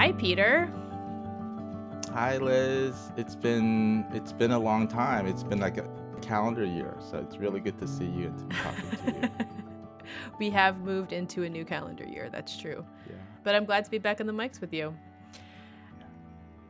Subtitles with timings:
[0.00, 0.72] Hi, Peter.
[2.14, 2.94] Hi, Liz.
[3.18, 5.26] It's been it's been a long time.
[5.26, 5.86] It's been like a
[6.22, 9.30] calendar year, so it's really good to see you and to be talking to you.
[10.38, 12.30] we have moved into a new calendar year.
[12.30, 12.82] That's true.
[13.10, 13.16] Yeah.
[13.44, 14.96] But I'm glad to be back on the mics with you.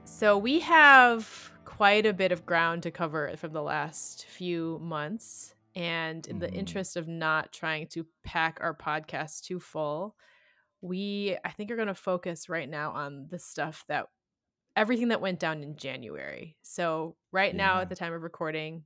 [0.02, 5.54] So we have quite a bit of ground to cover from the last few months.
[5.76, 6.54] And in the Mhm.
[6.54, 10.16] interest of not trying to pack our podcast too full,
[10.80, 14.08] we, I think, are going to focus right now on the stuff that
[14.76, 16.58] everything that went down in January.
[16.62, 18.84] So, right now, at the time of recording,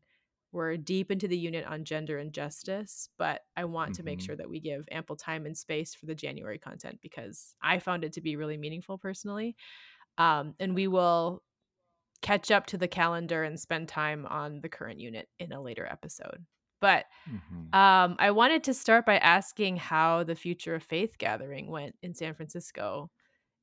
[0.52, 4.22] we're deep into the unit on gender and justice, but I want to make hmm
[4.22, 8.04] sure that we give ample time and space for the January content because I found
[8.04, 9.56] it to be really meaningful personally.
[10.18, 11.42] Um, and we will
[12.22, 15.86] catch up to the calendar and spend time on the current unit in a later
[15.86, 16.46] episode.
[16.84, 21.68] But hmm um, I wanted to start by asking how the Future of Faith gathering
[21.70, 23.10] went in San Francisco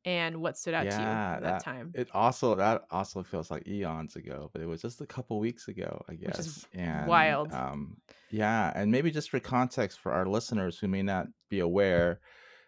[0.06, 3.22] and what stood out to you Yeah, from that that time, it also that also
[3.24, 6.66] feels like eons ago, but it was just a couple weeks ago, I guess.
[6.74, 7.52] And wild.
[7.52, 12.22] um yeah, and maybe just for context for our listeners who may not be aware,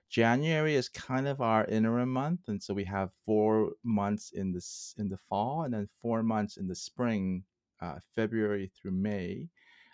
[0.10, 4.96] January is kind of our interim month, and so we have four months in this
[4.98, 7.46] in the fall, and then four months in the spring,
[7.82, 9.50] uh, February through May,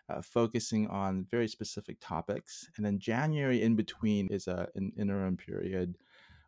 [0.10, 5.38] uh, focusing on very specific topics, and then January in between is a, an interim
[5.38, 5.98] period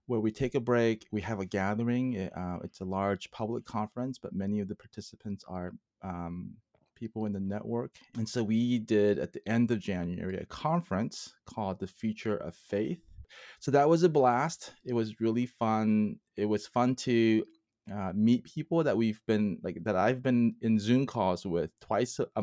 [0.08, 1.06] where we take a break.
[1.12, 2.14] We have a gathering.
[2.14, 6.56] it, Uh, it's a large public conference, but many of the participants are um,
[6.96, 11.34] people in the network, and so we did at the end of January a conference
[11.46, 13.12] called the Future of Faith
[13.60, 14.74] so that was a blast.
[14.84, 16.18] It was really fun.
[16.38, 17.46] It was fun to
[17.92, 22.20] uh, meet people that we've been like that I've been in Zoom calls with twice
[22.20, 22.42] a, a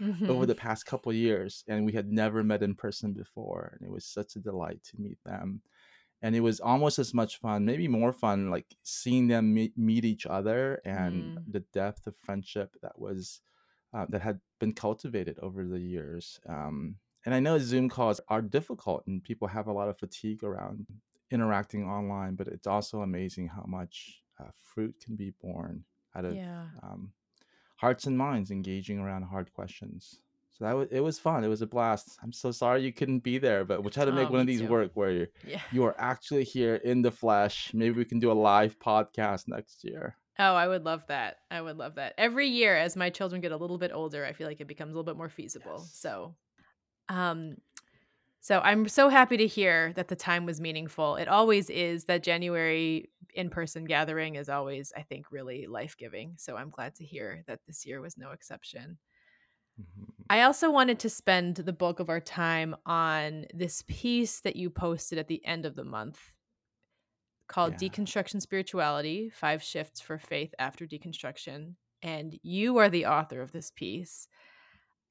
[0.00, 3.86] month over the past couple years, and we had never met in person before, and
[3.86, 5.62] it was such a delight to meet them.
[6.22, 10.04] And it was almost as much fun, maybe more fun, like seeing them meet, meet
[10.04, 13.40] each other and Mm, the depth of friendship that was
[13.94, 16.38] uh, that had been cultivated over the years.
[16.48, 20.44] Um, and I know Zoom calls are difficult and people have a lot of fatigue
[20.44, 20.86] around
[21.30, 25.84] interacting online, but it's also amazing how much uh, fruit can be borne
[26.14, 26.66] out of yeah.
[26.82, 27.12] um,
[27.80, 30.20] hearts and minds engaging around hard questions.
[30.50, 31.42] So that was it was fun.
[31.44, 32.18] It was a blast.
[32.22, 34.46] I'm so sorry you couldn't be there, but we'll try to make Oh, one of
[34.46, 34.66] these too.
[34.68, 35.60] work where you're, Yeah.
[35.72, 37.70] you are actually here in the flesh.
[37.72, 40.16] Maybe we can do a live podcast next year.
[40.38, 41.36] Oh, I would love that.
[41.50, 42.14] I would love that.
[42.18, 44.92] Every year as my children get a little bit older, I feel like it becomes
[44.92, 45.76] a little bit more feasible.
[45.78, 45.92] Yes.
[45.94, 46.34] So,
[47.08, 47.56] um
[48.42, 51.16] so I'm so happy to hear that the time was meaningful.
[51.16, 56.36] It always is that January in-person gathering is always I think really life-giving.
[56.38, 58.98] So I'm glad to hear that this year was no exception.
[59.78, 60.30] Mhm.
[60.30, 64.70] I also wanted to spend the bulk of our time on this piece that you
[64.70, 66.32] posted at the end of the month
[67.48, 67.78] called Yeah.
[67.78, 71.74] Deconstruction Spirituality Five Shifts for Faith After Deconstruction.
[72.02, 74.28] And you are the author of this piece.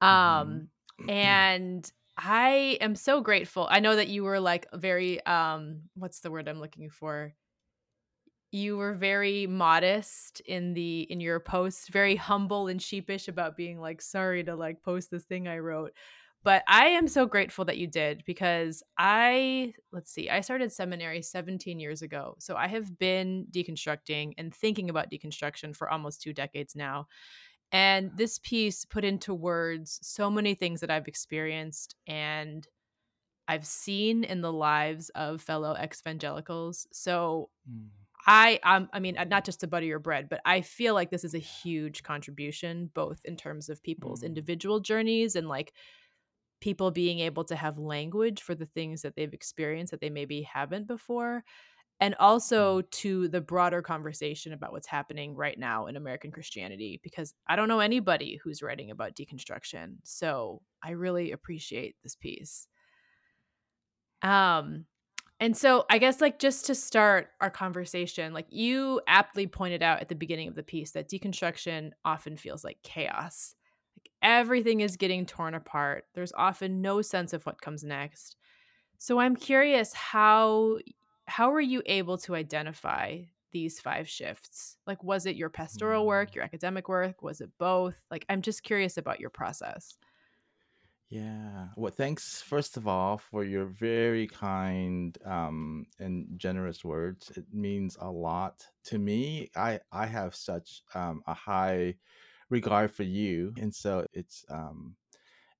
[0.08, 0.70] hmm Um,
[1.08, 3.68] and I am so grateful.
[3.70, 7.34] I know that you were like very, um, what's the word I'm looking for?
[8.52, 13.78] You were very modest in the in your post, very humble and sheepish about being
[13.80, 15.92] like sorry to like post this thing I wrote.
[16.42, 21.22] But I am so grateful that you did because I let's see, I started seminary
[21.22, 22.34] 17 years ago.
[22.40, 27.06] So I have been deconstructing and thinking about deconstruction for almost 2 decades now.
[27.72, 32.66] And this piece put into words so many things that I've experienced and
[33.48, 36.86] I've seen in the lives of fellow ex-evangelicals.
[36.92, 37.90] So Mm.
[38.26, 41.10] I um I mean, uh, not just to butter your bread, but I feel like
[41.10, 44.24] this is a huge contribution, both in terms of people's Mm.
[44.24, 45.72] individual journeys and like
[46.60, 50.42] people being able to have language for the things that they've experienced that they maybe
[50.42, 51.44] haven't before,
[52.00, 52.14] and
[52.56, 52.70] Mm.
[52.70, 57.56] also to the broader conversation about what's happening right now in American Christianity, because I
[57.56, 59.98] don't know anybody who's writing about deconstruction.
[60.04, 62.68] So I really appreciate this piece.
[64.22, 64.86] Um,
[65.40, 70.00] and so I guess like just to start our conversation, like you aptly pointed out
[70.00, 73.54] at the beginning of the piece that deconstruction often feels like chaos.
[73.96, 76.04] Like everything is getting torn apart.
[76.14, 78.36] There's often no sense of what comes next.
[78.98, 80.76] So I'm curious how
[81.24, 83.20] how were you able to identify
[83.50, 84.76] these five shifts?
[84.86, 86.34] Like was it your pastoral work, hmm.
[86.36, 87.94] your academic work, was it both?
[88.10, 89.96] Like I'm just curious about your process.
[91.10, 91.68] Yeah.
[91.76, 97.30] Well, thanks first of all for your very kind um, and generous words.
[97.36, 99.50] It means a lot to me.
[99.56, 101.96] I I have such um, a high
[102.48, 104.94] regard for you, and so it's um,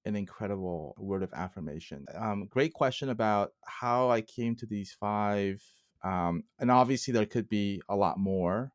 [0.06, 2.06] an incredible word of affirmation.
[2.14, 5.62] Um, great question about how I came to these five
[6.05, 8.73] Um, and obviously, there could be a lot more.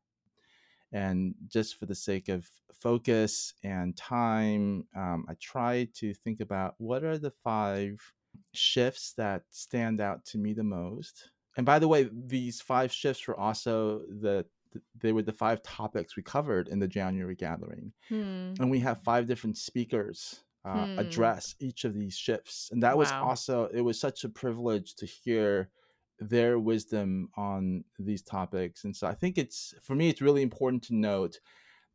[0.92, 6.74] And just for the sake of focus and time, um, I try to think about
[6.78, 8.14] what are the five
[8.52, 11.30] shifts that stand out to me the most.
[11.56, 14.46] And by the way, these five shifts were also the
[14.94, 17.92] they were the five topics we covered in the January gathering.
[18.08, 18.54] Hmm.
[18.60, 20.98] And we have five different speakers uh, Hmm.
[20.98, 22.70] address each of these shifts.
[22.72, 25.70] And that was also, it was such a privilege to hear
[26.18, 28.84] their wisdom on these topics.
[28.84, 31.40] And so I think it's, for me, it's really important to note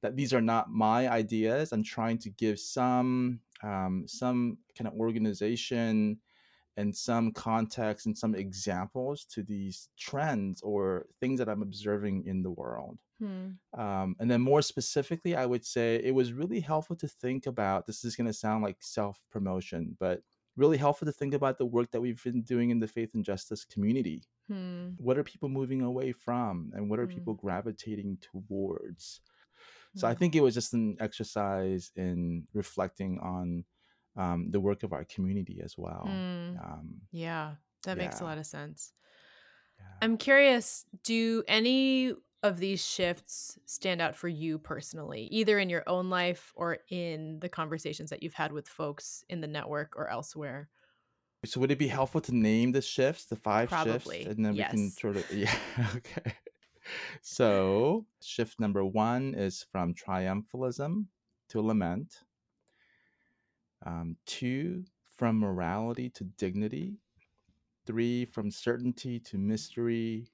[0.02, 1.72] that these are not my ideas.
[1.72, 6.20] I'm trying to give some, um, some kind of organization
[6.78, 12.44] and some context and some examples to these trends or things that I'm observing in
[12.44, 12.98] the world.
[13.20, 13.80] Hmm.
[13.80, 17.86] Um, and then more specifically, I would say it was really helpful to think about
[17.86, 20.22] this is going to sound like self promotion, but
[20.62, 23.26] really helpful to think about the work that we've been doing in the faith and
[23.26, 24.24] justice community.
[24.48, 24.98] Hmm.
[24.98, 27.18] What are people moving away from and what are Hmm.
[27.18, 29.22] people gravitating towards?
[29.96, 30.16] So I Hmm.
[30.16, 33.66] think it was just an exercise in reflecting on
[34.18, 36.06] um, the work of our community as well.
[36.06, 36.56] Hmm.
[36.64, 38.94] Um, Yeah, that makes a lot of sense.
[39.80, 39.86] yeah.
[40.02, 45.84] I'm curious, do any of these shifts stand out for you personally, either in your
[45.88, 50.10] own life or in the conversations that you've had with folks in the network or
[50.10, 50.70] elsewhere?
[51.46, 54.64] So would it be helpful to name the shifts, the five shifts, and then we
[54.64, 55.56] can sort of yeah,
[55.96, 56.36] okay.
[57.22, 61.06] So shift number one is from triumphalism
[61.50, 62.20] to lament.
[63.86, 64.86] Um, two,
[65.18, 66.98] from morality to dignity.
[67.86, 70.28] Three, from certainty to mystery.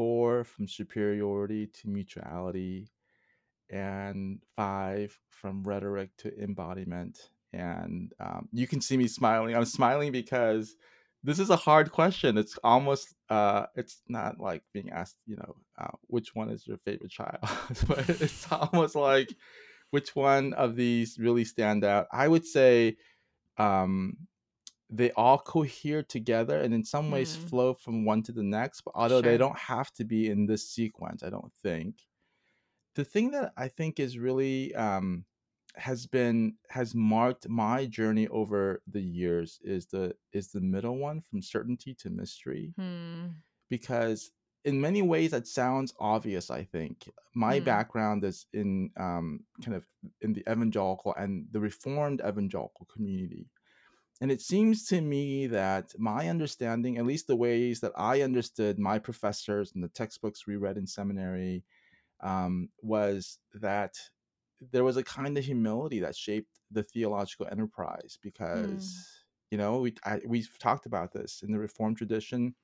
[0.00, 2.88] Four, from superiority to mutuality.
[3.68, 7.28] And five, from rhetoric to embodiment.
[7.52, 9.54] And um, you can see me smiling.
[9.54, 10.74] I'm smiling because
[11.22, 12.38] this is a hard question.
[12.38, 16.78] It's almost, uh, it's not like being asked, you know, uh, which one is your
[16.78, 17.40] favorite child,
[17.86, 19.28] but it's almost like
[19.90, 22.06] which one of these really stand out.
[22.10, 22.96] I would say
[23.58, 24.16] um,
[24.90, 27.48] they all cohere together and in some ways Hmm.
[27.48, 30.68] flow from one to the next, but although they don't have to be in this
[30.70, 32.08] sequence, I don't think.
[32.94, 35.24] The thing that I think is really um,
[35.76, 41.20] has been has marked my journey over the years is the is the middle one
[41.20, 43.42] from certainty to mystery Hmm.
[43.68, 44.32] because
[44.64, 47.60] in many ways that sounds obvious i think my Hmm.
[47.60, 49.86] background is in um, kind of
[50.20, 53.48] in the evangelical and the reformed evangelical community
[54.20, 58.78] and it seems to me that my understanding at least the ways that i understood
[58.78, 61.64] my professors and the textbooks we read in seminary
[62.20, 63.96] um, was that
[64.60, 68.18] there was a kind of humility that shaped the theological enterprise
[68.52, 69.02] Hmm.
[69.02, 72.54] because you know we I, we've talked about this in the reformed tradition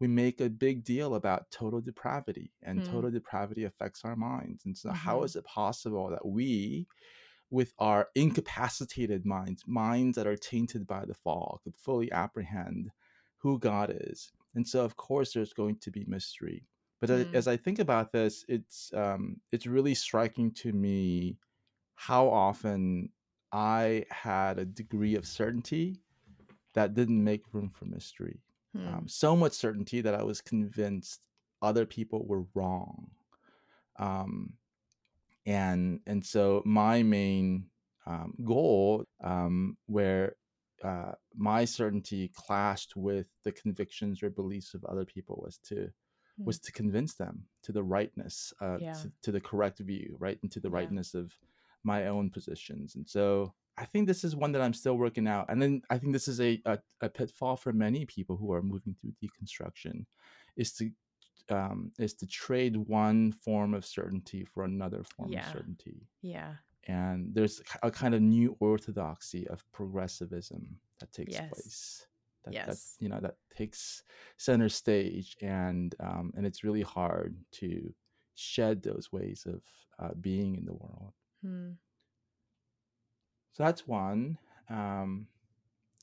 [0.00, 2.84] we make a big deal about total depravity and Hmm.
[2.84, 5.24] total depravity affects our minds and so how Mhm.
[5.24, 6.88] is it possible that we
[7.52, 12.90] with our incapacitated minds minds that are tainted by the fall could fully apprehend
[13.38, 16.66] who god is and so of course there's going to be mystery
[17.00, 17.36] but a- Hmm.
[17.36, 21.38] as i think about this it's um, it's really striking to me
[21.96, 23.10] how often
[23.52, 26.00] i had a degree of certainty
[26.74, 28.40] that didn't make room for mystery
[28.74, 28.88] Hmm.
[28.88, 31.20] um, so much certainty that I was convinced
[31.60, 33.10] other people were wrong.
[33.98, 34.54] Um,
[35.46, 37.70] and and so my main
[38.06, 40.36] um, goal, um, where
[40.84, 45.90] uh, my certainty clashed with the convictions or beliefs of other people, was to
[46.38, 46.44] Hmm.
[46.46, 48.94] was to convince them to the rightness, uh, Yeah.
[48.94, 50.76] to, to the correct view, right, and to the Yeah.
[50.78, 51.30] rightness of
[51.84, 52.94] my own positions.
[52.96, 55.46] And so I think this is one that I'm still working out.
[55.50, 58.62] And then I think this is a, a, a pitfall for many people who are
[58.62, 60.06] moving through deconstruction,
[60.56, 60.90] is to
[61.52, 65.46] um, is to trade one form of certainty for another form Yeah.
[65.46, 66.08] of certainty.
[66.22, 66.54] Yeah.
[66.88, 71.48] And there's a kind of new orthodoxy of progressivism that takes Yes.
[71.52, 72.06] place.
[72.44, 72.96] That, that Yes.
[72.98, 74.02] you know that takes
[74.36, 77.94] center stage, and um, and it's really hard to
[78.34, 79.62] shed those ways of
[80.00, 81.12] uh, being in the world.
[81.42, 81.72] Hmm.
[83.52, 84.38] So that's one.
[84.68, 85.28] Um,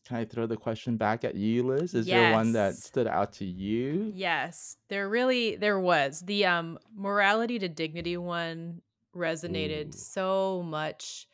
[0.10, 1.94] can I throw the question back at you, Liz?
[1.94, 4.12] Is there one that stood out to you?
[4.16, 4.76] Yes.
[4.88, 6.22] There really there was.
[6.22, 8.82] The um morality to dignity one
[9.16, 9.98] resonated Ooh.
[9.98, 11.28] so much.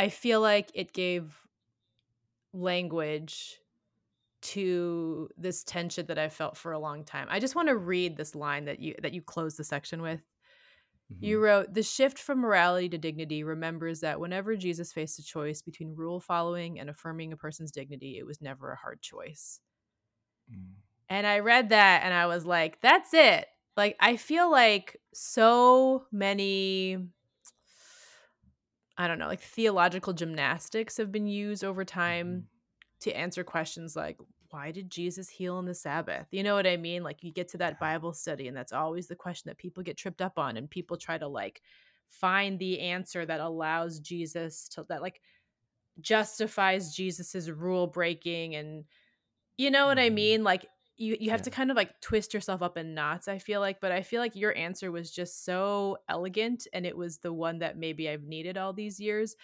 [0.00, 1.32] I feel like it gave
[2.52, 3.60] language
[4.42, 7.28] to this tension that I felt for a long time.
[7.30, 10.20] I just want to read this line that you that you closed the section with.
[11.20, 11.42] You Mhm.
[11.42, 15.94] wrote, The shift from morality to dignity remembers that whenever Jesus faced a choice between
[15.94, 19.60] rule following and affirming a person's dignity, it was never a hard choice.
[20.50, 20.82] Mm.
[21.08, 26.06] And I read that and I was like, "That's it." Like, I feel like so
[26.12, 27.08] many
[28.98, 32.48] I don't know, like, theological gymnastics have been used over time Mhm.
[33.00, 34.18] to answer questions like,
[34.52, 37.02] "Why did Jesus heal on the Sabbath?" You know what I mean?
[37.02, 39.96] Like, you get to that Bible study, and that's always the question that people get
[39.98, 41.62] tripped up on, and people try to, like,
[42.08, 45.22] find the answer that allows Jesus to that, like,
[46.00, 48.86] justifies Jesus's rule breaking and
[49.58, 50.10] you know what I Mhm.
[50.10, 50.44] mean?
[50.44, 50.66] Like,
[50.96, 53.80] you you have to kind of, like, twist yourself up in knots, I feel like,
[53.80, 57.58] but I feel like your answer was just so elegant, and it was the one
[57.60, 59.36] that maybe I've needed all these years.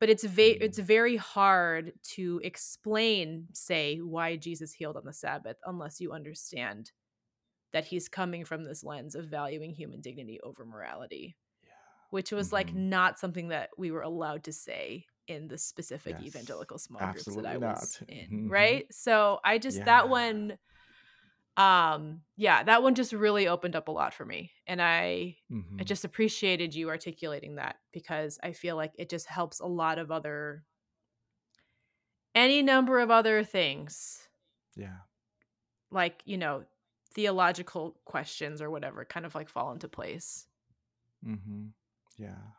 [0.00, 0.84] But it's ve it's Mm.
[0.86, 6.90] very hard to explain, say, why Jesus healed on the Sabbath unless you understand
[7.72, 11.36] that he's coming from this lens of valuing human dignity over morality,
[12.10, 12.74] which was, like, Mhm.
[12.74, 16.20] not something that we were allowed to say in the specific Yes.
[16.20, 18.02] evangelical small groups that I was not.
[18.08, 18.48] in, Mhm.
[18.48, 18.86] right?
[18.92, 20.58] So, I just that one
[21.60, 25.38] um, yeah, that one just really opened up a lot for me, and I
[25.80, 25.84] I Mhm.
[25.84, 30.10] just appreciated you articulating that because I feel like it just helps a lot of
[30.10, 30.66] other
[32.34, 34.28] any number of other things,
[34.76, 35.00] Yeah.
[35.90, 36.64] like, you know,
[37.12, 40.46] theological questions or whatever kind of, like, fall into place.
[41.24, 41.68] mm-hmm
[42.18, 42.52] Yeah.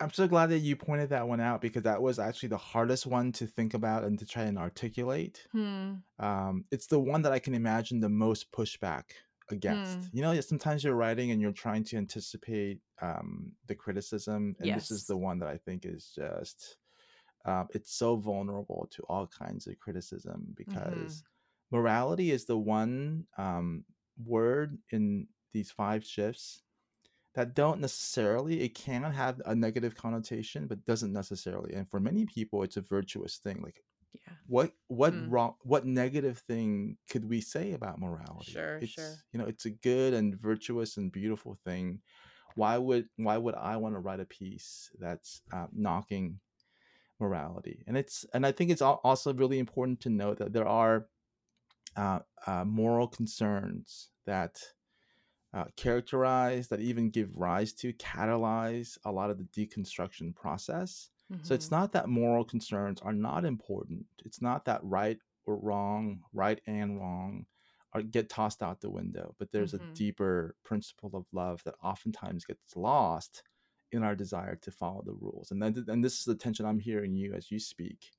[0.00, 3.06] I'm so glad that you pointed that one out because that was actually the hardest
[3.06, 5.46] one to think about and to try and articulate.
[5.52, 6.04] Hmm.
[6.18, 9.12] Um, it's the one that I can imagine the most pushback
[9.50, 10.08] against.
[10.08, 10.12] Hmm.
[10.12, 14.90] You know, sometimes you're writing and you're trying to anticipate um, the criticism, and this
[14.90, 16.78] is the one that I think is just
[17.44, 21.26] um, it's so vulnerable to all kinds of criticism because Mhm.
[21.70, 23.84] morality is the one um,
[24.24, 26.62] word in these five shifts
[27.36, 32.26] that don't necessarily it can have a negative connotation but doesn't necessarily and for many
[32.26, 34.34] people it's a virtuous thing like Yeah.
[34.48, 35.30] what what Mm.
[35.30, 39.04] wrong what negative thing could we say about morality Sure, sure.
[39.04, 42.02] it's you know it's a good and virtuous and beautiful thing
[42.56, 46.40] why would why would i want to write a piece that's uh, knocking
[47.20, 51.08] morality and it's and i think it's also really important to note that there are
[51.96, 54.60] uh, uh, moral concerns that
[55.56, 61.10] uh, characterize, that even give rise to, catalyze a lot of the deconstruction process.
[61.42, 61.72] So it's Mhm.
[61.72, 64.06] not that moral concerns are not important.
[64.26, 67.46] It's not that right or wrong, right and wrong,
[67.94, 69.34] are get tossed out the window.
[69.38, 69.96] But there's a Mhm.
[69.96, 73.44] deeper principle of love that oftentimes gets lost
[73.92, 75.50] in our desire to follow the rules.
[75.52, 78.12] And then, and this is the tension I'm hearing you as you speak,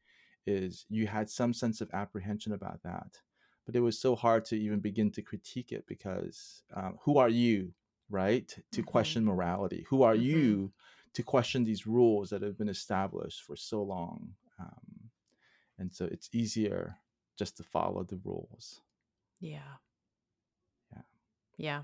[0.48, 3.22] is you had some sense of apprehension about that
[3.68, 7.30] but it was so hard to even begin to critique it because um, who are
[7.30, 7.74] you
[8.10, 8.88] right to Mhm.
[8.88, 10.24] question morality who are Mhm.
[10.24, 10.74] you
[11.14, 15.12] to question these rules that have been established for so long um,
[15.80, 16.98] and so it's easier
[17.38, 18.82] just to follow the rules
[19.40, 19.78] Yeah.
[20.92, 21.02] yeah
[21.58, 21.84] Yeah.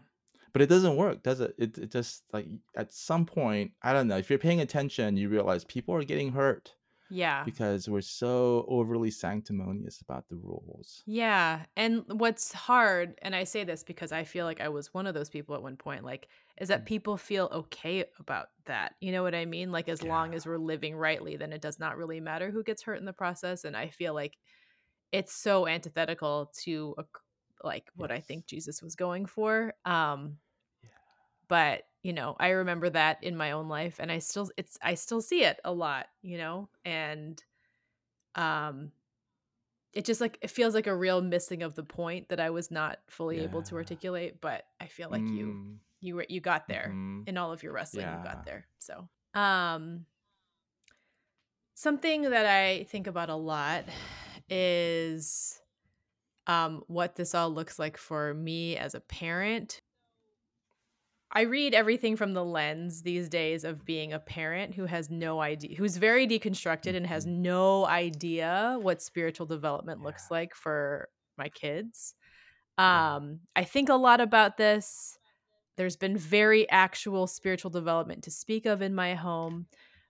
[0.51, 1.53] but it doesn't work does it?
[1.57, 5.29] it it just like at some point i don't know if you're paying attention you
[5.29, 6.75] realize people are getting hurt
[7.13, 7.45] Yeah.
[7.45, 13.65] because we're so overly sanctimonious about the rules Yeah, and what's hard and I say
[13.65, 16.29] this because I feel like I was one of those people at one point, like,
[16.61, 16.85] is that Mm.
[16.85, 19.69] people feel okay about that, you know what I mean?
[19.71, 22.83] Like, as long as we're living rightly, then it does not really matter who gets
[22.83, 24.37] hurt in the process, and I feel like
[25.11, 26.95] it's so antithetical to,
[27.63, 30.39] like, what I think Jesus was going for, um,
[30.83, 30.89] yeah
[31.47, 34.95] but, you know, I remember that in my own life, and I still it's I
[34.95, 37.43] still see it a lot, you know, and,
[38.35, 38.91] um
[39.93, 42.71] It just, like it feels like a real missing of the point that I was
[42.71, 45.77] not fully able to articulate, but I feel like you mm.
[46.01, 46.97] you were you got there.
[46.97, 47.27] Mhm.
[47.27, 50.05] In all of your wrestling, you got there, so um,
[51.75, 53.85] something that I think about a lot
[54.49, 55.59] is,
[56.47, 59.82] um, what this all looks like for me as a parent.
[61.35, 65.41] I read everything from the lens these days of being a parent who has no
[65.41, 67.27] idea who's very deconstructed and has Mhm.
[67.27, 72.13] no idea what spiritual development looks like for my kids.
[72.77, 75.17] Um, I think a lot about this.
[75.77, 79.67] There's been very actual spiritual development to speak of in my home,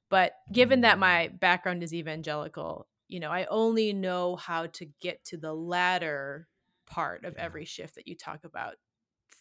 [0.10, 5.24] but given that my background is evangelical, you know, I only know how to get
[5.26, 6.50] to the latter
[6.86, 8.76] part of every shift that you talk about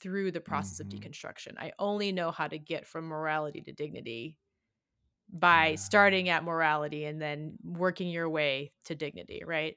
[0.02, 1.00] through the process of Mhm.
[1.00, 1.54] deconstruction.
[1.58, 4.38] I only know how to get from morality to dignity
[5.32, 5.76] by Yeah.
[5.76, 9.76] starting at morality and then working your way to dignity, right?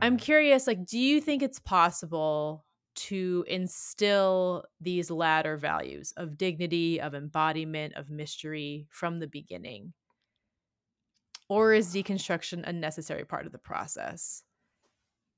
[0.00, 2.66] I'm curious, like, do you think it's possible
[2.96, 9.94] to instill these latter values of dignity, of embodiment, of mystery from the beginning?
[11.48, 14.42] Or is deconstruction a necessary part of the process?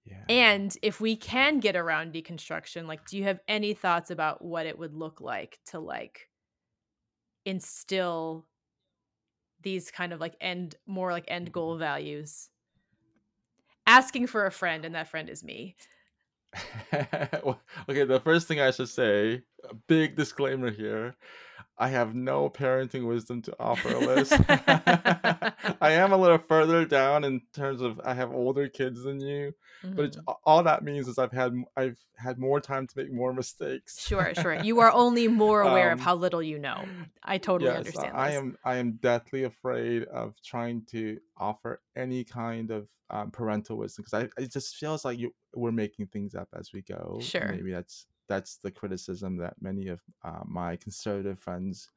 [0.05, 0.29] Yeah.
[0.29, 4.67] And if we can get around deconstruction, like, do you have any thoughts about what
[4.67, 6.31] it would look like to, like
[7.47, 8.47] instill
[9.61, 11.53] these kind of, like, end more, like, end Mhm.
[11.53, 12.51] goal values?
[13.87, 15.77] Asking for a friend, and that friend is me.
[17.89, 21.17] Okay, the first thing I should say, a big disclaimer here,
[21.79, 24.41] I have no parenting wisdom to offer Alyss.
[25.81, 29.53] I am a little further down in terms of I have older kids than you,
[29.97, 30.29] but it's Mhm.
[30.29, 33.99] a all that means is I've had I've had more time to make more mistakes.
[33.99, 34.55] Sure, sure.
[34.55, 36.93] You are only more aware of Um, how little you know.
[37.23, 38.33] I totally yes, understand I this.
[38.33, 44.05] am I am deathly afraid of trying to offer any kind of, um, parental wisdom
[44.05, 47.61] 'cause I it just feels like you we're making things up as we go, Sure.
[47.61, 51.89] maybe that's that's the criticism that many of, uh, my conservative friends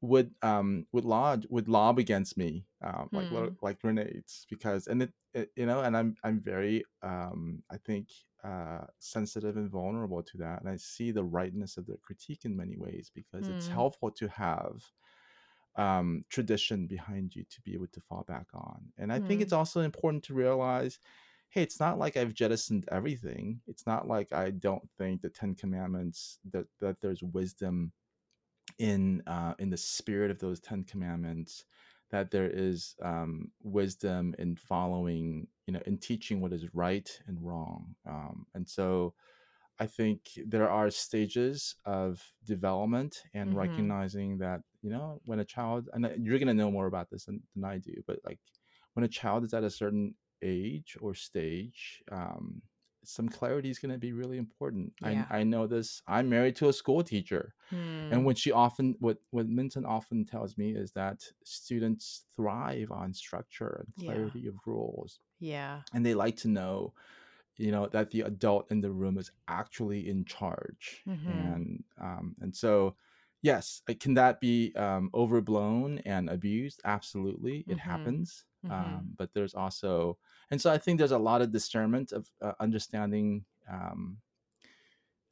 [0.00, 3.58] would, um, would lodge would lob against me, um, like Hmm.
[3.62, 8.10] like grenades because and it it you know, and I'm I'm very, um, I think,
[8.44, 12.56] uh, sensitive and vulnerable to that, and I see the rightness of their critique in
[12.56, 13.80] many ways because it's Mm.
[13.80, 14.84] helpful to have,
[15.76, 19.52] um, tradition behind you to be able to fall back on, and I think it's
[19.52, 19.58] Hmm.
[19.60, 20.98] also important to realize,
[21.50, 23.62] hey, it's not like I've jettisoned everything.
[23.66, 27.92] It's not like I don't think the 10 Commandments that that there's wisdom
[28.78, 31.64] in, uh, in the spirit of those 10 Commandments,
[32.10, 37.40] that there is, um, wisdom in following, you know, in teaching what is right and
[37.44, 39.14] wrong, um, and so
[39.80, 43.56] I think there are stages of development and Mhm.
[43.56, 47.26] recognizing that, you know, when a child and, uh, you're gonna know more about this
[47.26, 48.40] than than I do, but, like,
[48.94, 52.62] when a child is at a certain age or stage, um,
[53.04, 54.94] some clarity is gonna be really important.
[55.02, 55.28] I Yeah.
[55.30, 57.54] I know this, I'm married to a school teacher,
[58.10, 58.26] and Hmm.
[58.26, 63.82] what she often what what Minton often tells me is that students thrive on structure
[63.86, 64.30] and Yeah.
[64.36, 65.82] clarity of rules, Yeah.
[65.94, 66.94] and they like to know,
[67.56, 71.58] you know, that the adult in the room is actually in charge, Mhm.
[71.58, 72.96] and, um, and so,
[73.42, 76.82] yes, uh, can that be, um, overblown and abused?
[76.84, 78.18] Absolutely, it Mhm.
[78.18, 79.08] happens, Mhm.
[79.08, 80.18] um, but there's also
[80.50, 84.20] and so I think there's a lot of discernment of, uh, understanding, um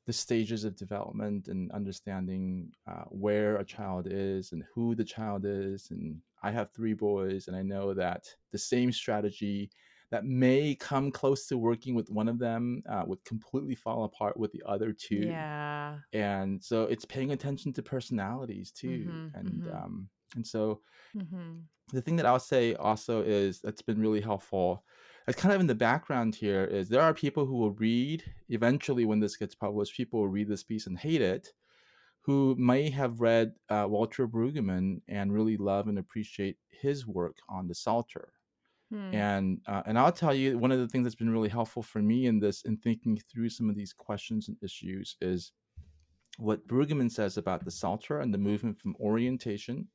[0.07, 5.44] the stages of development and understanding, uh, where a child is and who the child
[5.44, 9.70] is, and I have 3 boys, and I know that the same strategy
[10.11, 14.37] that may come close to working with one of them, uh, would completely fall apart
[14.37, 16.03] with the other 2, Yeah.
[16.12, 19.35] and so it's paying attention to personalities too, Mhm.
[19.35, 19.72] and, Mhm.
[19.72, 20.81] um, and so
[21.14, 21.64] Mhm.
[21.92, 24.85] the thing that I'll say also is that's been really helpful,
[25.29, 29.05] it's kind of in the background here, is there are people who will read eventually
[29.05, 31.53] when this gets published, people will read this piece and hate it,
[32.22, 37.68] who may have read, uh, Walter Brueggemann and really love and appreciate his work on
[37.68, 38.33] the Psalter,
[38.90, 39.14] Hmm.
[39.14, 42.03] and, uh, and I'll tell you, one of the things that's been really helpful for
[42.03, 45.53] me in this in thinking through some of these questions and issues is
[46.38, 49.88] what Brueggemann says about the Psalter and the movement from orientation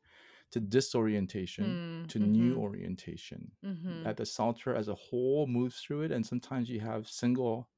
[0.51, 2.05] to disorientation Hmm.
[2.09, 2.57] to new Mhm.
[2.57, 4.03] orientation, Mhm.
[4.03, 7.69] that the Psalter as a whole moves through it, and sometimes you have single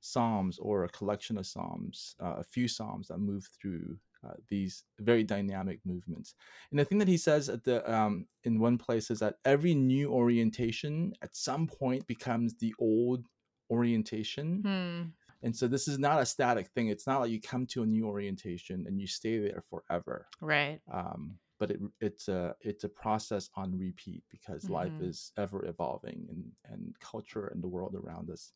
[0.00, 4.84] psalms or a collection of psalms, uh, a few psalms that move through, uh, these
[5.00, 6.34] very dynamic movements,
[6.70, 9.74] and the thing that he says at the, um, in one place is that every
[9.74, 13.26] new orientation at some point becomes the old
[13.70, 15.12] orientation, Hmm.
[15.42, 17.86] and so this is not a static thing, it's not like you come to a
[17.86, 20.82] new orientation and you stay there forever, Right.
[20.92, 25.00] um, but it it's a it's a process on repeat because life Mhm.
[25.00, 28.52] is ever evolving and and culture and the world around us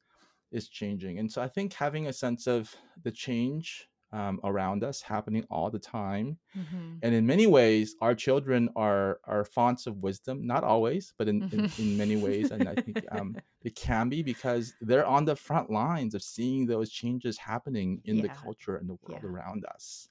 [0.52, 5.02] is changing, and so I think having a sense of the change, um, around us
[5.02, 7.02] happening all the time, Mhm.
[7.02, 11.44] and in many ways, our children are are fonts of wisdom, not always, but in
[11.50, 11.72] in Mhm.
[11.76, 15.70] in many ways, and I think, um, it can be because they're on the front
[15.70, 19.24] lines of seeing those changes happening in the culture and the world Yeah.
[19.24, 20.08] around us,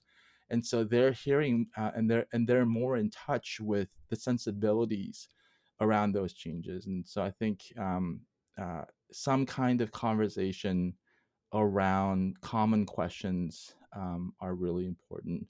[0.51, 5.29] and so they're hearing, uh, and they're and they're more in touch with the sensibilities
[5.81, 8.21] around those changes, and so I think, um,
[8.61, 10.95] uh, some kind of conversation
[11.53, 15.47] around common questions, um, are really important,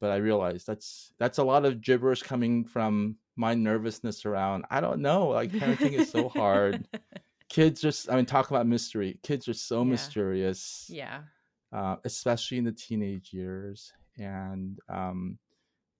[0.00, 4.80] but I realize that's that's a lot of gibberish coming from my nervousness around, I
[4.80, 6.86] don't know, like, parenting is so hard.
[7.48, 9.90] Kids just I mean, talk about mystery, kids are so Yeah.
[9.90, 11.24] mysterious, Yeah.
[11.72, 15.38] uh, especially in the teenage years, and, um,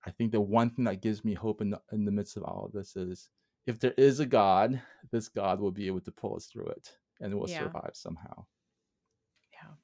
[0.04, 2.44] I think the one thing that gives me hope in the in the midst of
[2.44, 3.30] all of this is
[3.66, 6.98] if there is a God, this God will be able to pull us through it,
[7.20, 7.72] and we'll Yeah.
[7.72, 8.46] survive somehow.
[9.52, 9.74] Yeah.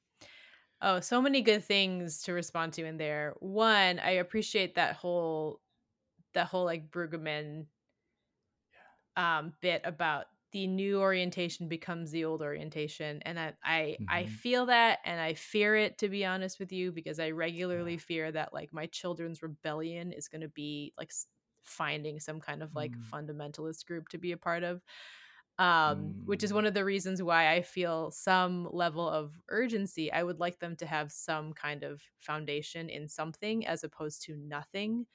[0.81, 3.35] Oh, so many good things to respond to in there.
[3.39, 5.61] 1, I appreciate that whole
[6.33, 7.67] that whole, like, Brueggemann
[8.73, 8.79] Yeah.
[9.15, 14.41] um, bit about the new orientation becomes the old orientation and I, I i hmm
[14.41, 17.31] feel that and i fear it to be honest with you because i
[17.71, 17.85] Yeah.
[17.85, 21.11] regularly fear that like my children's rebellion is going to be like
[21.63, 24.81] finding some kind of like Mm, fundamentalist group to be a part of
[25.57, 30.11] um which is mm, one of the reasons why i feel some level of urgency
[30.11, 34.37] i would like them to have some kind of foundation in something as opposed to
[34.37, 35.05] nothing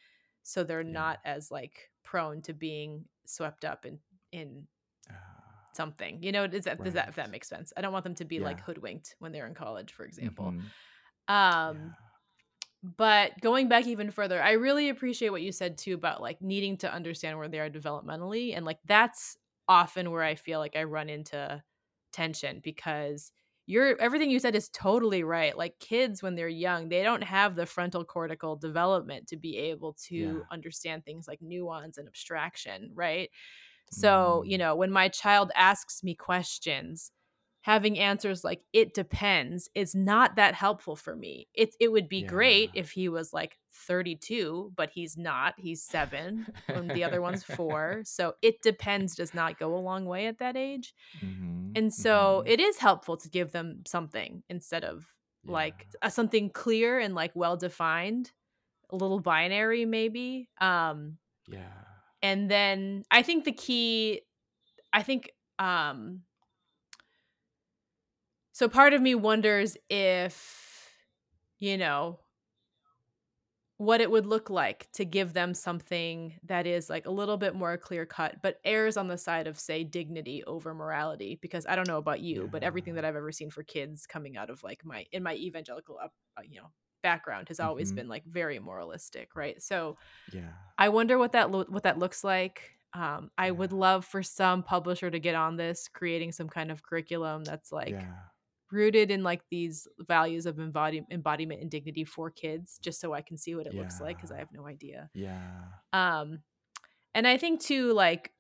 [0.43, 1.01] so they're yeah.
[1.01, 3.99] not as like prone to being swept up in
[4.33, 4.67] in
[5.77, 6.23] something.
[6.23, 7.73] You know, does that does that if that makes sense?
[7.77, 10.57] I don't want them to be like hoodwinked when they're in college, for example.
[10.57, 10.69] hmm
[11.29, 12.11] Um, Yeah.
[12.83, 16.77] but going back even further, I really appreciate what you said too about like needing
[16.79, 18.55] to understand where they are developmentally.
[18.55, 19.37] And like that's
[19.69, 21.63] often where I feel like I run into
[22.13, 23.33] tension because
[23.67, 25.57] you're everything you said is totally right.
[25.57, 29.95] Like kids when they're young, they don't have the frontal cortical development to be able
[30.09, 30.49] to Yeah.
[30.51, 33.31] understand things like nuance and abstraction, right?
[33.91, 37.13] So, you Mm, know, when my child asks me questions,
[37.63, 41.49] having answers like "it depends" is not that helpful for me.
[41.55, 45.55] It it would be great if he was like 32, but he's not.
[45.59, 48.03] He's 7 and the other one's 4.
[48.05, 50.95] So, "it depends" does not go a long way at that age.
[51.21, 55.45] hmm And so, hmm it is helpful to give them something instead of Yeah.
[55.47, 58.33] like uh, something clear and like well defined,
[58.91, 60.51] a little binary maybe.
[60.61, 61.85] Um Yeah.
[62.25, 64.23] And then I think the key
[64.93, 66.23] I think um
[68.53, 70.91] so part of me wonders if
[71.59, 72.19] you know
[73.77, 77.55] what it would look like to give them something that is like a little bit
[77.55, 81.77] more clear cut but errs on the side of say dignity over morality because I
[81.77, 84.63] don't know about you but everything that I've ever seen for kids coming out of
[84.63, 86.71] like my in my evangelical up uh, you know
[87.05, 89.99] background has always hmm been like very moralistic right so
[90.33, 90.55] Yeah.
[90.79, 92.73] I wonder what that lo- what that looks like.
[92.95, 96.83] Um, I would love for some publisher to get on this, creating some kind of
[96.83, 98.15] curriculum that's like Yeah.
[98.73, 103.23] rooted in like these values of embody- embodiment and dignity for kids, just so I
[103.23, 105.11] can see what it looks like because I have no idea.
[105.15, 105.65] Yeah.
[105.93, 106.43] Um,
[107.15, 108.33] and I think too, like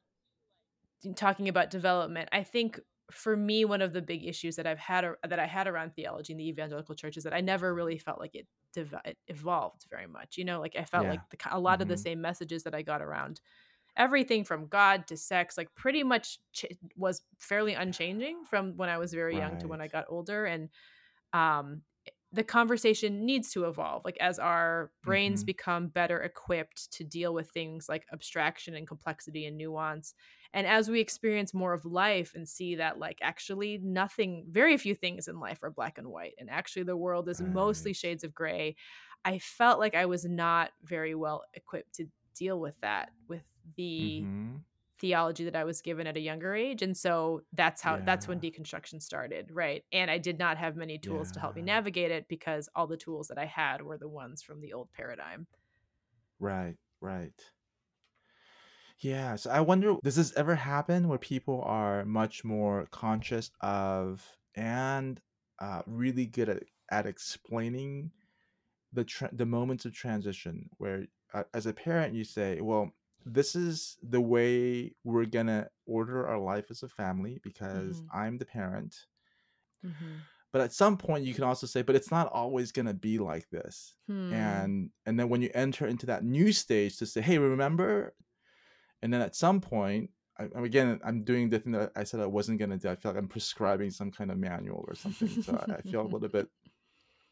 [1.16, 5.04] talking about development, I think for me one of the big issues that I've had
[5.28, 8.18] that I had around theology in the evangelical church is that I never really felt
[8.18, 10.36] like it, dev- it evolved very much.
[10.38, 12.74] You know, like I felt like the, a lot of the hmm same messages that
[12.74, 13.40] I got around
[13.96, 18.98] everything from God to sex, like pretty much ch- was fairly unchanging from when I
[18.98, 20.46] was very young to when I got older.
[20.46, 20.70] And
[21.32, 21.82] um,
[22.34, 24.04] the conversation needs to evolve.
[24.04, 28.86] Like as our brains hmm become better equipped to deal with things like abstraction and
[28.88, 30.14] complexity and nuance,
[30.52, 34.94] and as we experience more of life and see that like actually nothing, very few
[34.94, 38.34] things in life are black and white, and actually the world is mostly shades of
[38.34, 38.76] gray.
[39.24, 43.44] I felt like I was not very well equipped to deal with that with
[43.76, 44.64] the hmm
[45.04, 48.40] theology that I was given at a younger age, and so that's how that's when
[48.40, 49.84] deconstruction started, right?
[49.92, 52.96] And I did not have many tools to help me navigate it because all the
[52.96, 55.46] tools that I had were the ones from the old paradigm.
[56.38, 56.76] Right.
[57.02, 57.38] Right.
[59.00, 59.36] Yeah.
[59.36, 65.20] So I wonder, does this ever happen where people are much more conscious of and
[65.58, 68.10] uh, really good at at explaining
[68.92, 72.90] the tra- the moments of transition where uh, as a parent you say well
[73.24, 78.08] this is the way we're gonna order our life as a family because Mhm.
[78.12, 79.06] i'm the parent
[79.84, 80.20] Mhm.
[80.52, 83.48] but at some point you can also say but it's not always gonna be like
[83.50, 84.32] this Hmm.
[84.32, 88.14] and and then when you enter into that new stage to say hey remember
[89.02, 92.26] and then at some point I, again i'm doing the thing that i said i
[92.26, 95.54] wasn't gonna do i feel like i'm prescribing some kind of manual or something so
[95.68, 96.48] i I feel a little bit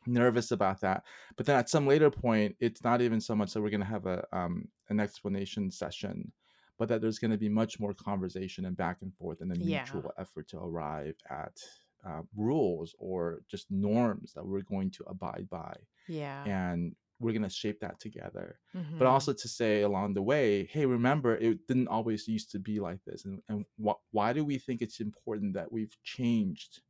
[0.07, 1.05] nervous about that.
[1.37, 3.87] But then at some later point, it's not even so much that we're going to
[3.87, 6.33] have a um, an explanation session,
[6.79, 9.57] but that there's going to be much more conversation and back and forth and a
[9.59, 10.03] Yeah.
[10.03, 11.57] mutual effort to arrive at
[12.05, 16.51] uh, rules or just norms that we're going to abide by, Yeah.
[16.51, 18.59] and we're going to shape that together.
[18.99, 19.07] But Mhm.
[19.07, 23.05] also to say along the way, hey, remember it didn't always used to be like
[23.05, 26.83] this, and and wh- why do we think it's important that we've changed?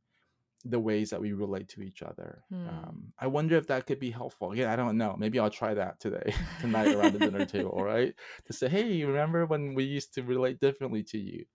[0.65, 2.43] The ways that we relate to each other.
[2.49, 2.69] Hmm.
[2.69, 4.51] Um, I wonder if that could be helpful.
[4.51, 5.15] Again, I don't know.
[5.17, 8.13] Maybe I'll try that today, tonight around the dinner table, all right?
[8.45, 11.45] To say, hey, you remember when we used to relate differently to you?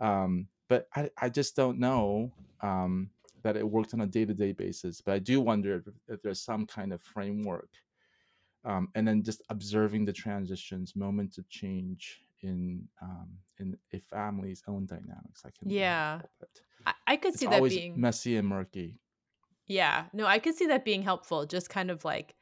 [0.00, 3.10] Um, but I, I just don't know um,
[3.42, 5.00] that it worked on a day to day basis.
[5.00, 7.70] But I do wonder if, if there's some kind of framework.
[8.64, 14.62] Um, and then just observing the transitions, moments of change in um, in a family's
[14.66, 16.20] own dynamics, I can Yeah.
[16.38, 16.50] But
[16.88, 18.98] I, I could it's see that being messy and murky.
[19.66, 20.06] yeah.
[20.12, 22.34] No, I could see that being helpful, just kind of like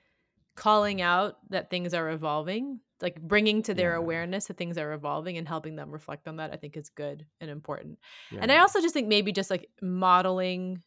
[0.57, 3.97] calling out that things are evolving like bringing to their Yeah.
[3.97, 7.27] awareness that things are evolving and helping them reflect on that i think is good
[7.41, 7.99] and important
[8.31, 8.43] Yeah.
[8.43, 10.83] and i also just think maybe just like modeling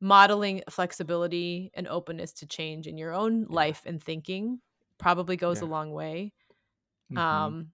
[0.00, 3.64] modeling flexibility and openness to change in your own Yeah.
[3.64, 4.60] life and thinking
[4.98, 6.32] probably goes a long way
[7.10, 7.20] Mhm.
[7.20, 7.72] um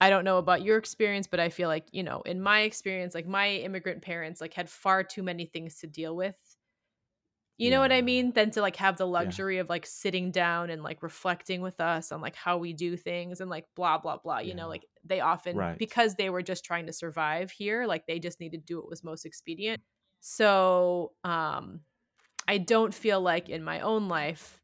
[0.00, 3.14] I don't know about your experience, but I feel like, you know, in my experience,
[3.14, 6.36] like my immigrant parents like had far too many things to deal with.
[7.58, 8.32] You know what I mean?
[8.32, 9.34] Than to like have the Yeah.
[9.34, 12.96] luxury of like sitting down and like reflecting with us on like how we do
[12.96, 14.38] things and like blah blah blah.
[14.38, 15.78] You know, like they often Right.
[15.78, 18.88] because they were just trying to survive here, like they just needed to do what
[18.88, 19.82] was most expedient.
[20.20, 21.82] So, um
[22.48, 24.59] I don't feel like in my own life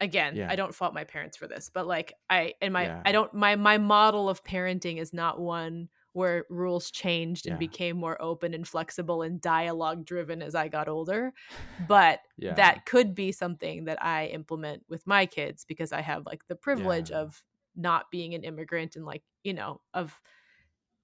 [0.00, 0.48] again Yeah.
[0.50, 3.02] i don't fault my parents for this but like i and my Yeah.
[3.04, 7.58] i don't my my model of parenting is not one where rules changed and Yeah.
[7.58, 11.32] became more open and flexible and dialogue driven as i got older
[11.88, 12.20] but
[12.56, 16.56] that could be something that i implement with my kids because i have like the
[16.56, 17.42] privilege of
[17.76, 20.20] not being an immigrant and like you know of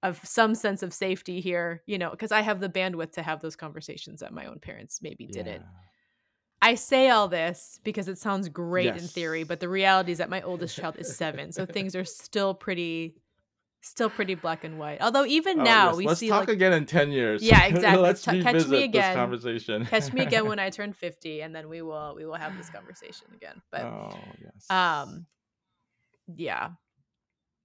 [0.03, 3.41] of some sense of safety here you know because i have the bandwidth to have
[3.41, 5.63] those conversations that my own parents maybe didn't.
[6.63, 10.31] I say all this because it sounds great in theory, but the reality is that
[10.31, 13.15] my oldest child is 7, so things are still pretty
[13.83, 15.01] still pretty black and white.
[15.01, 15.97] Although even Oh, now yes.
[15.97, 17.41] we Let's see talk like again in 10 years.
[17.43, 18.03] Yeah, exactly.
[18.03, 19.15] Let's T- catch me again.
[19.15, 19.87] conversation.
[19.87, 22.69] catch me again when I turn 50 and then we will we will have this
[22.69, 23.63] conversation again.
[23.71, 24.69] But oh, yes.
[24.71, 25.27] um
[26.35, 26.71] yeah.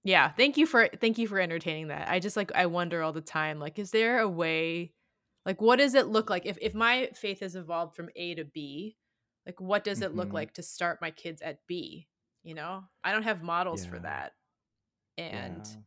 [0.04, 2.08] Yeah, thank you for thank you for entertaining that.
[2.08, 4.92] I just like I wonder all the time like is there a way
[5.46, 8.44] like what does it look like if if my faith has evolved from A to
[8.44, 8.96] B?
[9.46, 10.34] Like what does it look Mhm.
[10.34, 12.08] like to start my kids at B,
[12.42, 12.84] you know?
[13.04, 14.34] I don't have models for that.
[15.18, 15.82] And Yeah.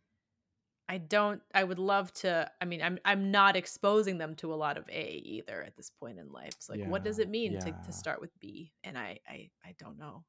[0.88, 4.56] I don't I would love to I mean I'm I'm not exposing them to a
[4.56, 6.58] lot of A either at this point in life.
[6.60, 7.82] So like what does it mean to Yeah.
[7.86, 8.72] to start with B?
[8.84, 10.26] And I I I don't know.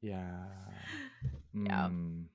[0.00, 0.44] Yeah.
[1.54, 1.90] Yeah.
[1.90, 2.28] Mm.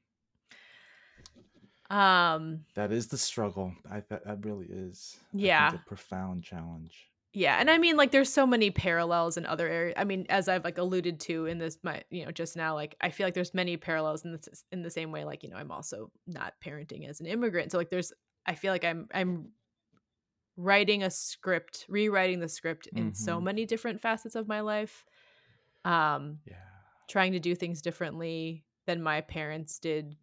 [1.94, 3.74] Um That is the struggle.
[3.90, 5.18] I that, that really is.
[5.34, 5.74] Yeah.
[5.74, 7.10] a profound challenge.
[7.36, 9.96] Yeah, and I mean, like, there's so many parallels in other areas.
[9.98, 12.96] I mean, as I've like alluded to in this, my you know, just now, like,
[13.02, 15.24] I feel like there's many parallels in this in the same way.
[15.26, 18.14] Like, you know, I'm also not parenting as an immigrant, so like, there's,
[18.46, 19.50] I feel like I'm I'm
[20.58, 23.44] writing a script, rewriting the script in so Mhm.
[23.44, 25.06] many different facets of my life.
[25.86, 26.56] Um, Yeah.
[27.10, 30.18] trying to do things differently than my parents did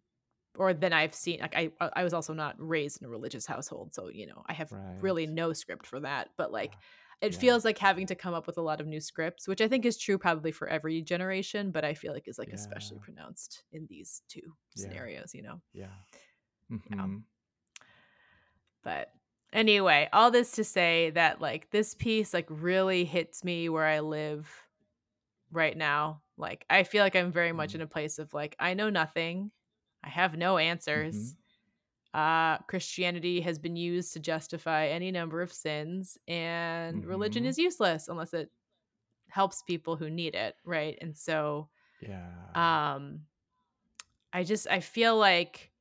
[0.57, 3.93] or than I've seen like I I was also not raised in a religious household
[3.93, 6.77] so you know I have really no script for that but like
[7.21, 7.39] it Yeah.
[7.39, 9.85] feels like having to come up with a lot of new scripts which I think
[9.85, 13.87] is true probably for every generation but I feel like is like especially pronounced in
[13.89, 14.83] these two Yeah.
[14.83, 15.87] scenarios you know Yeah.
[16.89, 17.23] yeah Mhm.
[18.83, 19.09] but
[19.53, 23.99] anyway all this to say that like this piece like really hits me where I
[23.99, 24.49] live
[25.51, 26.21] right now.
[26.37, 27.81] Like I feel like I'm very much in Mhm.
[27.81, 29.51] a place of like I know nothing.
[30.03, 31.35] I have no answers.
[31.35, 31.37] Mhm.
[32.13, 37.47] Uh Christianity has been used to justify any number of sins and religion Mhm.
[37.47, 38.51] is useless unless it
[39.29, 40.97] helps people who need it, right?
[41.01, 41.69] And so
[42.01, 42.55] Yeah.
[42.55, 43.27] um
[44.33, 45.71] I just I feel like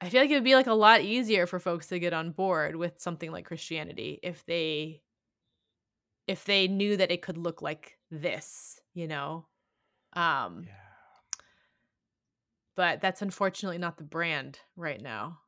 [0.00, 2.32] I feel like it would be like a lot easier for folks to get on
[2.32, 5.02] board with something like Christianity if they
[6.26, 9.48] if they knew that it could look like this, you know?
[10.14, 10.81] Um Yeah.
[12.76, 15.38] But that's unfortunately not the brand right now.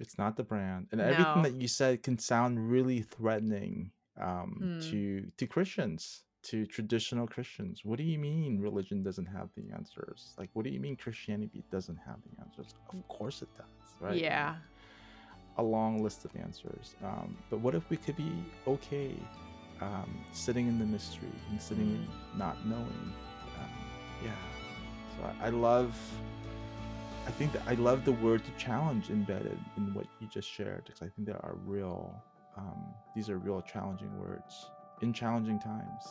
[0.00, 0.88] It's not the brand.
[0.90, 4.80] And everything that you said can sound really threatening um Hmm.
[4.90, 7.84] to to Christians, to traditional Christians.
[7.84, 10.34] What do you mean religion doesn't have the answers?
[10.38, 12.74] Like what do you mean Christianity doesn't have the answers?
[12.92, 13.66] Of course it does,
[14.00, 14.20] right?
[14.20, 14.56] Yeah.
[15.58, 16.94] a long list of answers.
[17.04, 18.32] Um, but what if we could be
[18.66, 19.12] okay
[19.82, 23.12] um, sitting in the mystery and sitting in not knowing?
[23.60, 23.70] Um,
[24.24, 24.30] yeah.
[25.14, 25.94] So I, I love.
[27.26, 31.02] I think that I love the word challenge embedded in what you just shared because
[31.02, 32.22] I think there are real,
[32.56, 32.82] um,
[33.14, 34.70] these are real challenging words
[35.02, 36.04] in challenging times.